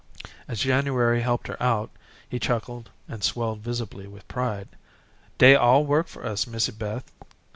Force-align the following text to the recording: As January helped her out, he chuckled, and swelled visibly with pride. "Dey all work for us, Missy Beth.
As 0.47 0.59
January 0.61 1.21
helped 1.21 1.45
her 1.45 1.61
out, 1.61 1.91
he 2.27 2.39
chuckled, 2.39 2.89
and 3.07 3.23
swelled 3.23 3.59
visibly 3.59 4.07
with 4.07 4.27
pride. 4.27 4.67
"Dey 5.37 5.53
all 5.53 5.85
work 5.85 6.07
for 6.07 6.25
us, 6.25 6.47
Missy 6.47 6.71
Beth. 6.71 7.11